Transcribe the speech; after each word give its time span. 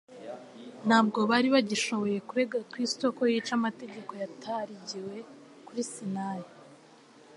Ntabwo 0.87 1.19
bari 1.31 1.47
bagishoboye 1.55 2.17
kurega 2.27 2.57
Kristo 2.71 3.05
ko 3.17 3.23
yica 3.31 3.53
amategeko 3.59 4.11
yatarigiwe 4.21 5.17
kuri 5.65 5.81
Sinai, 5.91 6.45